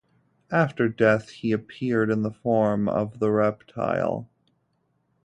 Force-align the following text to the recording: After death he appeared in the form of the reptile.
After 0.49 0.89
death 0.89 1.29
he 1.29 1.51
appeared 1.51 2.09
in 2.09 2.23
the 2.23 2.31
form 2.33 2.89
of 2.89 3.19
the 3.19 3.29
reptile. 3.29 4.27